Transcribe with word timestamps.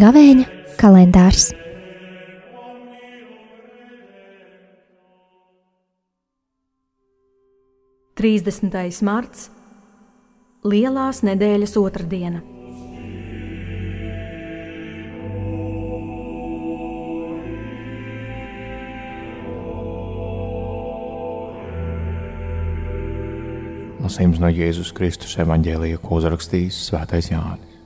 Gavēņa 0.00 0.44
kalendārs. 0.80 1.50
Trīsdesmitais 8.20 9.00
marts- 9.04 9.50
Lielās 10.70 11.20
nedēļas 11.24 11.76
otrdiena. 11.80 12.59
Lasījums 24.10 24.40
no 24.42 24.48
Jēzus 24.50 24.88
Kristus 24.90 25.36
evanģēlija, 25.38 26.00
ko 26.02 26.16
uzrakstījis 26.18 26.80
Svētais 26.88 27.28
Jānis. 27.30 27.76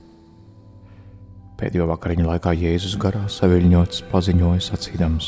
Pēdējo 1.59 1.85
vakariņu 1.91 2.23
laikā 2.25 2.49
Jēzus 2.57 2.95
garā 2.97 3.27
saviļņots 3.29 3.99
paziņoja 4.09 4.63
sacīdams: 4.65 5.27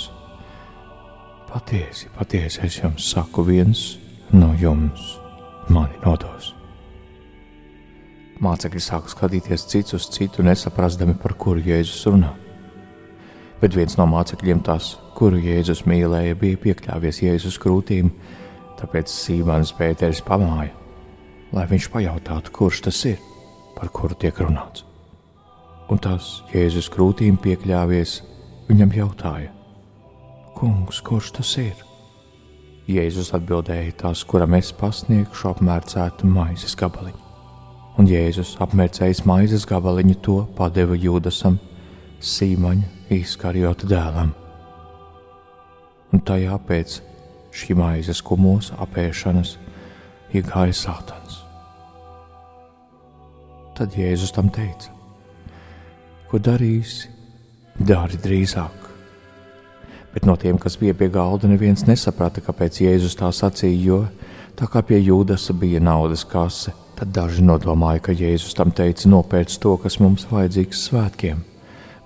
Patiesi, 1.52 2.10
patiesi 2.16 2.64
es 2.66 2.80
jums 2.80 3.12
saku, 3.12 3.46
viens 3.46 3.84
no 4.34 4.50
jums 4.58 5.12
mani 5.70 6.02
nodos. 6.02 6.48
Mācekļi 8.42 8.82
sāka 8.88 9.14
skatīties 9.14 9.68
cits 9.70 9.94
uz 10.00 10.09
citu, 10.18 10.42
nesaprastami, 10.50 11.14
par 11.14 11.38
kuru 11.38 11.62
Jēzus 11.62 12.09
runā. 12.09 12.34
Bet 13.62 13.78
viens 13.78 14.00
no 14.02 14.09
mācekļiem, 14.09 14.66
tas, 14.66 14.95
kuru 15.14 15.45
Jēzus 15.45 15.86
mīlēja, 15.86 16.42
bija 16.42 16.64
piekļāvies 16.66 17.22
Jēzus 17.28 17.62
krūtīm, 17.62 18.09
tāpēc 18.82 19.14
Sīmāns 19.14 19.78
Pēters 19.78 20.26
pamāja, 20.26 20.73
lai 21.53 21.66
viņš 21.70 21.90
pajautātu, 21.94 22.53
kurš 22.56 22.84
tas 22.88 23.00
ir, 23.09 23.20
par 23.78 23.92
kuru 23.94 24.17
tiek 24.20 24.38
runāts. 24.42 24.84
Un 25.88 26.02
tas 26.04 26.42
Jēzus 26.52 26.89
krūtīm 26.92 27.38
piekļāvies, 27.39 28.22
viņam 28.67 28.95
jautāja: 28.95 29.52
Kungs, 30.58 31.00
kurš 31.06 31.31
tas 31.38 31.54
ir? 31.62 31.84
Jēzus 32.88 33.34
atbildēja: 33.36 33.94
Tas, 34.04 34.23
kuram 34.28 34.58
es 34.58 34.73
pasniegšu 34.76 35.52
apmērcētu 35.54 36.28
maizes 36.28 36.76
gabaliņu. 36.80 37.23
Un 37.98 38.08
Jēzus 38.08 38.56
apmērcējis 38.61 39.23
maizes 39.26 39.66
gabaliņu 39.67 40.17
to 40.22 40.38
padeva 40.58 40.95
Jūdasam, 40.95 41.58
Sīmaņa 42.20 43.14
izkarjota 43.14 43.88
dēlam. 43.89 44.34
Un 46.14 46.23
tajā 46.23 46.58
pēc 46.67 47.00
šī 47.58 47.76
maizes 47.78 48.22
kumos 48.23 48.72
apēšanas 48.78 49.56
iegāja 50.36 50.76
Sātans. 50.78 51.17
Tad 53.78 53.94
Jēzus 53.94 54.33
tam 54.33 54.50
teica: 54.50 54.89
Ko 56.31 56.39
darīsi? 56.42 57.11
Dari 57.78 58.17
drīzāk. 58.17 58.88
Bet 60.16 60.25
no 60.25 60.33
tiem, 60.33 60.58
kas 60.58 60.80
bija 60.81 60.95
pie 60.97 61.11
galda, 61.14 61.45
neviens 61.45 61.83
nesaprata, 61.86 62.42
kāpēc 62.42 62.80
Jēzus 62.81 63.14
tā 63.20 63.30
sacīja, 63.30 63.78
jo 63.86 64.00
tā 64.58 64.66
kā 64.66 64.81
pie 64.81 64.98
Jūdasa 64.98 65.53
bija 65.53 65.78
naudas 65.78 66.23
kase, 66.25 66.73
tad 66.98 67.14
daži 67.14 67.45
nodomāja, 67.45 68.02
ka 68.08 68.17
Jēzus 68.17 68.58
tam 68.58 68.73
teica 68.73 69.11
nopērts 69.14 69.61
to, 69.61 69.75
kas 69.78 70.00
mums 70.02 70.25
vajadzīgs 70.31 70.88
svētkiem, 70.89 71.44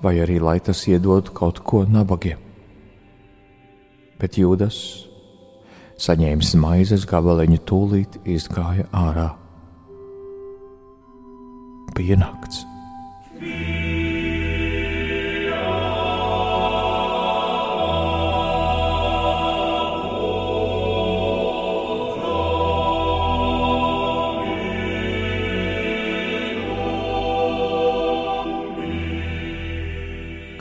vai 0.04 0.18
arī 0.20 0.42
lai 0.44 0.60
tas 0.60 0.84
iedotu 0.92 1.32
kaut 1.32 1.64
ko 1.64 1.86
nabagiem. 1.88 2.42
Bet 4.20 4.36
Jūdas 4.36 4.82
saņēmis 5.96 6.58
maizes 6.60 7.08
gabaliņu, 7.08 7.64
tūlīt 7.64 8.20
izgāja 8.28 8.92
ārā. 8.92 9.41
Bija 11.96 12.16
nakts. 12.16 12.66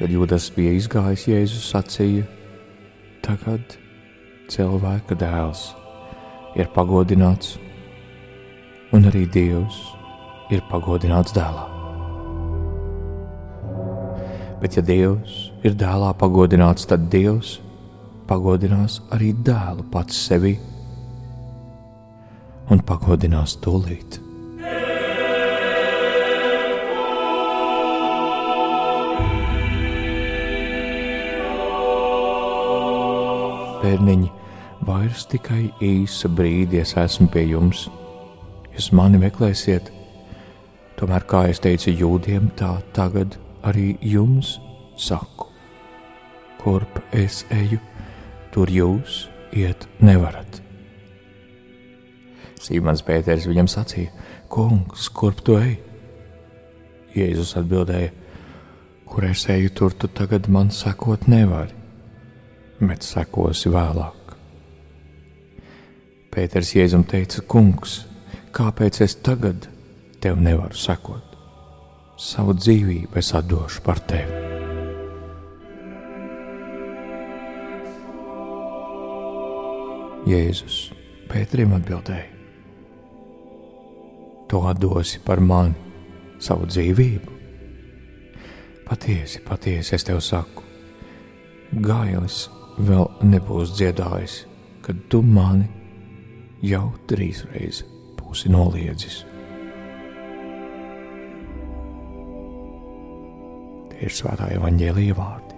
Kad 0.01 0.09
jūdas 0.09 0.49
bija 0.57 0.73
izgājis, 0.73 1.27
Jēzus 1.29 1.71
sacīja: 1.71 2.25
Tagad 3.23 3.77
cilvēka 4.51 5.15
dēls 5.21 5.69
ir 6.59 6.71
pagodināts, 6.75 7.59
un 8.97 9.07
arī 9.13 9.27
Dievs 9.31 10.00
ir 10.51 10.63
pagodināts 10.71 11.35
dēlā. 11.37 11.67
Bet, 14.61 14.77
ja 14.77 14.83
Dievs 14.85 15.37
ir 15.65 15.77
dēlā 15.79 16.11
pagodināts, 16.21 16.85
tad 16.91 17.07
Dievs 17.13 17.59
pagodinās 18.29 19.01
arī 19.15 19.33
dēlu 19.47 19.87
pats 19.91 20.19
sevi 20.29 20.59
un 22.71 22.83
pagodinās 22.87 23.57
tūlīt. 23.65 24.21
Bērniņi, 33.81 34.29
vairs 34.85 35.25
tikai 35.33 35.71
īsa 35.83 36.29
brīdi 36.29 36.83
es 36.83 36.93
esmu 37.01 37.31
pie 37.33 37.47
jums. 37.49 37.87
Jūs 38.77 38.91
mani 38.95 39.19
meklēsiet, 39.19 39.89
tomēr, 41.01 41.25
kā 41.25 41.47
es 41.51 41.63
teicu 41.65 41.95
jūdiem, 41.97 42.51
tā 42.61 42.75
tagad 42.97 43.39
arī 43.67 43.95
jums 44.05 44.59
saku. 45.01 45.49
Kurp 46.61 47.01
es 47.17 47.43
eju, 47.51 47.81
tur 48.53 48.69
jūs 48.71 49.25
iet 49.57 49.89
nevarat. 50.05 50.61
Sīmans 52.61 53.01
Pēters 53.03 53.49
viņam 53.49 53.69
sacīja: 53.73 54.13
Kungs, 54.53 55.09
kurp 55.09 55.41
tu 55.43 55.57
ej? 55.57 55.79
Jēzus 57.17 57.57
atbildēja: 57.57 58.13
Kur 59.09 59.27
es 59.33 59.49
eju, 59.49 59.73
tur 59.75 59.97
tu 59.97 60.13
tagad 60.13 60.53
man 60.53 60.69
sekot 60.71 61.25
nevari 61.27 61.81
bet 62.81 63.05
sekosi 63.05 63.71
vēlāk. 63.73 64.35
Pēters 66.31 66.73
Jēzum 66.77 67.05
teica: 67.09 67.43
Kungs, 67.43 68.05
kāpēc 68.57 69.03
es 69.05 69.17
tagad 69.25 69.69
tev 70.21 70.41
nevaru 70.41 70.77
sekot? 70.77 71.37
Savu 72.21 72.53
dzīvību 72.59 73.17
es 73.17 73.33
atdošu 73.35 73.83
par 73.85 74.01
tevi. 74.05 74.41
Jēzus 80.29 80.91
Pēterim 81.31 81.71
atbildēja: 81.77 82.27
Tu 84.51 84.61
atdosi 84.67 85.21
par 85.23 85.39
mani 85.41 85.77
savu 86.43 86.67
dzīvību. 86.67 87.37
Patiesi, 88.89 89.39
patiesi 89.47 89.95
es 89.95 90.07
tev 90.09 90.19
saku, 90.27 90.65
gailis 91.87 92.49
vēl 92.83 93.07
nebūs 93.31 93.77
dziedājis, 93.79 94.41
kad 94.83 94.99
tu 95.09 95.23
mani 95.23 95.69
jau 96.67 96.89
trīs 97.07 97.45
reizes 97.53 97.87
būsi 98.19 98.51
noliedzis. 98.51 99.23
Ir 104.01 104.15
svētā 104.15 104.51
evaņģēlīja 104.57 105.17
vārdi. 105.19 105.57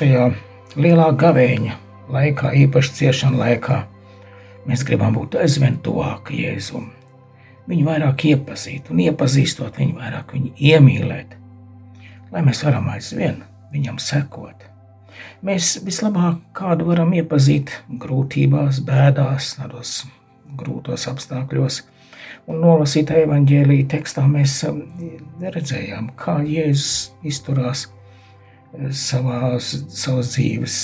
Šajā 0.00 0.26
lielā 0.80 1.08
gavēņa 1.20 1.78
laikā, 2.14 2.52
īpaši 2.64 2.94
ciešana 3.02 3.40
laikā, 3.42 3.80
Mēs 4.68 4.84
gribam 4.84 5.16
būt 5.16 5.38
aizvien 5.40 5.78
tuvāk 5.82 6.30
Jēzum. 6.36 6.90
Viņu 7.70 7.86
vairāk 7.86 8.26
iepazīt, 8.28 8.90
un 8.92 9.00
iepazīstot 9.02 9.78
viņu 9.80 9.96
vairāk, 9.98 10.34
viņu 10.36 10.52
iemīlēt, 10.70 11.36
lai 12.30 12.42
mēs 12.46 12.62
varam 12.66 12.90
aizvien 12.92 13.40
viņam 13.72 13.98
sekot. 14.02 14.69
Mēs 15.46 15.76
vislabāk 15.86 16.40
kādu 16.56 16.88
varam 16.90 17.14
iepazīt 17.16 17.72
grūtībās, 18.02 18.82
bēdās, 18.86 19.54
tādos 19.58 19.94
grūtos 20.60 21.06
apstākļos. 21.10 21.82
Un 22.50 22.62
nolasīt 22.64 23.12
evanģēlīja 23.14 23.88
tekstā 23.94 24.24
mēs 24.30 24.56
um, 24.68 24.82
redzējām, 25.42 26.10
kā 26.18 26.40
Jēzus 26.46 27.12
izturās 27.26 27.86
uh, 27.86 28.90
savās, 28.90 29.74
savas 29.94 30.34
dzīves 30.34 30.80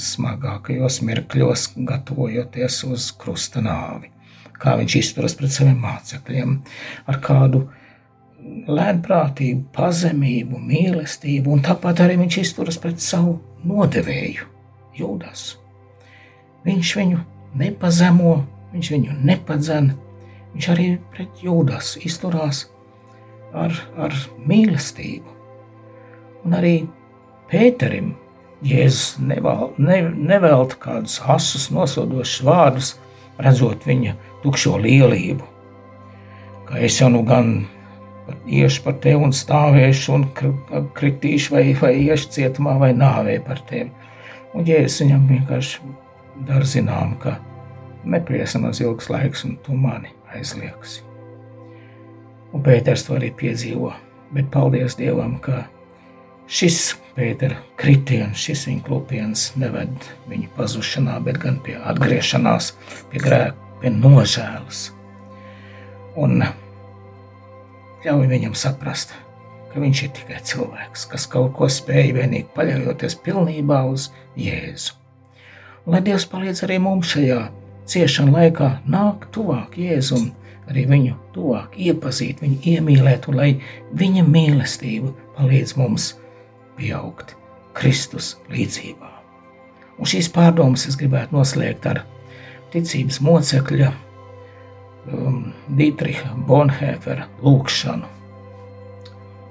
smagākajos 0.00 1.00
mirkļos, 1.06 1.68
gatavojoties 1.86 2.80
uz 2.88 3.08
krusta 3.18 3.62
nāvi. 3.64 4.10
Kā 4.58 4.76
viņš 4.80 4.96
izturas 5.00 5.34
pret 5.38 5.52
saviem 5.54 5.80
mācekļiem, 5.82 6.54
ar 7.10 7.18
kādu 7.22 7.64
lēnprātību, 8.68 9.66
pazemību, 9.74 10.60
mīlestību, 10.60 11.52
un 11.54 11.64
tāpat 11.64 12.04
arī 12.04 12.18
viņš 12.22 12.38
izturas 12.42 12.78
pret 12.80 13.02
savu 13.02 13.38
nodevēju, 13.66 14.48
Jūdas. 14.94 15.56
Viņš 16.64 16.90
viņu 16.96 17.20
nepazemo, 17.58 18.34
viņš 18.72 18.90
viņu 18.94 19.16
nepadzen, 19.26 19.92
viņš 20.54 20.68
arī 20.74 20.88
pret 21.14 21.42
Jūdas 21.42 21.96
izturās 22.04 22.66
ar, 23.54 23.74
ar 23.98 24.14
mīlestību. 24.46 25.32
Un 26.44 26.58
arī 26.58 26.76
Pēterim 27.50 28.14
Jēzus 28.64 29.18
neval, 29.20 29.74
ne, 29.76 30.00
nevelta 30.14 30.78
kādus 30.80 31.18
asus 31.28 31.68
nosodošus 31.74 32.44
vārdus, 32.46 32.94
redzot 33.42 33.84
viņa 33.84 34.14
tukšo 34.44 34.78
lielību. 34.80 35.44
Kā 36.64 36.80
es 36.86 36.96
jau 37.00 37.10
nu 37.12 37.20
gan 37.28 37.66
iešu 38.46 38.84
par 38.84 38.96
tevi 39.04 39.20
un 39.26 39.34
stāvēšu 39.34 40.14
un 40.14 40.26
kritīšu 40.96 41.54
vai, 41.54 41.64
vai 41.80 41.94
iešu 42.06 42.30
cietumā 42.36 42.76
vai 42.80 42.92
nāvē 42.96 43.38
par 43.44 43.60
tevi. 43.68 43.90
Un 44.54 44.66
Jēzus 44.68 45.02
viņam 45.02 45.26
vienkārši 45.28 45.92
dara 46.46 46.66
zinām, 46.68 47.16
ka 47.22 47.36
nepriesamās 48.04 48.80
ilgs 48.84 49.10
laiks 49.10 49.44
un 49.48 49.56
tu 49.64 49.76
mani 49.76 50.12
aizliegsi. 50.34 51.02
Un 52.54 52.62
Pēters 52.62 53.06
to 53.06 53.16
arī 53.16 53.32
piedzīvo, 53.34 53.90
bet 54.34 54.50
paldies 54.54 54.94
Dievam, 54.98 55.40
ka 55.42 55.64
šis 56.46 56.94
Pētera 57.14 57.58
kritiens, 57.80 58.38
šis 58.38 58.64
viņa 58.68 58.84
klupiens 58.86 59.48
neved 59.58 60.08
viņu 60.30 60.50
pazušanā, 60.56 61.18
bet 61.26 61.40
gan 61.42 61.58
pie 61.62 61.76
atgriešanās, 61.78 62.72
pie 63.10 63.22
grēka, 63.22 63.58
pie 63.82 63.90
nožēlas. 63.94 64.88
Un 66.14 66.44
ļauj 68.04 68.26
viņam 68.28 68.54
saprast, 68.58 69.14
ka 69.72 69.80
viņš 69.80 70.02
ir 70.04 70.10
tikai 70.18 70.40
cilvēks, 70.44 71.06
kas 71.10 71.24
kaut 71.30 71.54
ko 71.56 71.68
spēj 71.72 72.12
vienīgi 72.18 72.50
paļaujoties 72.56 73.16
pilnībā 73.24 73.80
uz 73.90 74.10
Jēzu. 74.38 74.94
Un 75.84 75.96
lai 75.96 76.02
Dievs 76.04 76.26
palīdz 76.28 76.64
arī 76.66 76.78
mums 76.80 77.10
šajā 77.14 77.40
ciešanu 77.90 78.36
laikā 78.36 78.70
nākt 78.88 79.30
tuvāk 79.36 79.78
Jēzum, 79.80 80.30
arī 80.68 80.84
viņu 80.88 81.16
tuvāk 81.34 81.76
iepazīt, 81.80 82.44
viņu 82.44 82.60
iemīlēt, 82.74 83.28
un 83.28 83.40
lai 83.40 83.50
viņa 83.96 84.24
mīlestība 84.28 85.12
palīdz 85.38 85.76
mums 85.80 86.12
pieaugt 86.78 87.34
Kristus 87.74 88.34
līdzjūtībā. 88.52 89.10
Un 89.94 90.10
šīs 90.10 90.28
pārdomas 90.34 90.88
es 90.90 90.96
gribētu 90.98 91.36
noslēgt 91.36 91.86
ar 91.86 92.02
ticības 92.74 93.20
mocekļa 93.22 93.92
um, 95.12 95.53
Dietricha 95.68 96.34
Bonhēfera 96.48 97.28
lūgšanu. 97.40 98.08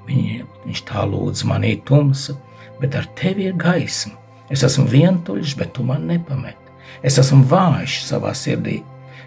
Viņa, 0.07 0.43
viņš 0.65 0.81
tā 0.89 1.05
lūdz, 1.09 1.45
man 1.49 1.63
ir 1.65 1.79
tumsa, 1.87 2.35
bet 2.81 2.97
ar 2.99 3.07
tevi 3.17 3.47
ir 3.49 3.55
gaisma. 3.57 4.19
Es 4.53 4.61
esmu 4.67 4.85
vientuļš, 4.91 5.55
bet 5.57 5.73
tu 5.73 5.85
man 5.87 6.05
nepameti. 6.09 6.59
Es 7.01 7.17
esmu 7.17 7.47
vājš 7.49 8.01
savā 8.05 8.33
sirdī, 8.37 8.81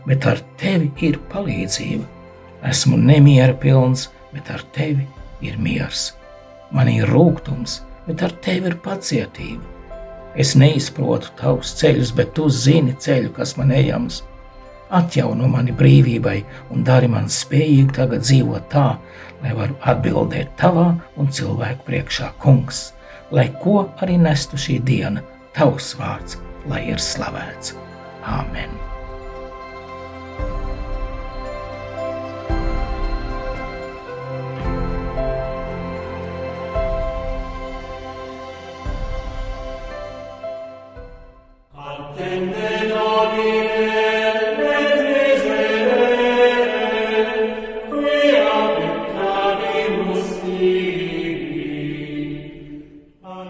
bet 0.07 0.27
ar 0.31 0.43
tevi 0.61 0.93
ir 1.09 1.19
palīdzība. 1.33 2.07
Esmu 2.71 2.99
nemiera 3.01 3.57
pilns, 3.59 4.07
bet 4.33 4.51
ar 4.55 4.63
tevi 4.77 5.09
ir 5.43 5.59
miers. 5.59 6.13
Man 6.71 6.91
ir 6.93 7.11
rūkums, 7.11 7.81
bet 8.07 8.23
ar 8.23 8.35
tevi 8.45 8.71
ir 8.71 8.79
pacietība. 8.85 9.65
Es 10.37 10.53
neizprotu 10.55 11.33
tavus 11.41 11.73
ceļus, 11.81 12.13
bet 12.15 12.35
tu 12.37 12.47
zini 12.53 12.95
ceļu, 13.01 13.33
kas 13.39 13.57
man 13.57 13.73
ejams. 13.73 14.21
Atjauno 14.95 15.49
mani 15.51 15.75
brīvībai 15.75 16.37
un 16.71 16.85
dari 16.87 17.09
man 17.11 17.27
spējīgi 17.33 17.97
tagad 17.99 18.23
dzīvot 18.23 18.69
tā, 18.71 18.87
lai 19.43 19.55
varu 19.59 19.75
atbildēt 19.83 20.55
tavā 20.61 20.93
un 21.19 21.31
cilvēku 21.31 21.89
priekšā, 21.91 22.33
kungs, 22.43 22.93
lai 23.35 23.49
ko 23.63 23.89
arī 23.99 24.21
nestu 24.23 24.61
šī 24.61 24.79
diena, 24.87 25.25
tavs 25.59 25.97
vārds, 25.99 26.39
lai 26.71 26.87
ir 26.93 27.03
slavēts. 27.03 27.75
Āmen! 28.27 28.86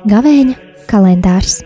Gavēņa 0.07 0.55
kalendārs 0.87 1.57